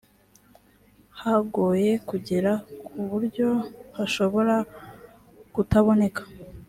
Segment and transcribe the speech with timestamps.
[1.21, 2.51] hagoye kugera
[2.85, 3.47] ku buryo
[3.97, 4.55] hashobora
[5.53, 6.21] kutaboneka